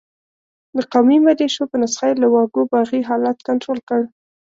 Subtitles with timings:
[0.75, 4.01] د قومي ملېشو په نسخه یې له واګو باغي حالت کنترول کړ.